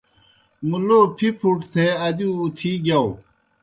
مُلو 0.69 0.99
پِھیْ 1.17 1.29
پُھوٹ 1.39 1.59
تھے 1.71 1.85
ادِیؤ 2.05 2.33
اُتِھی 2.43 2.71
گِیاؤ۔ 2.83 3.09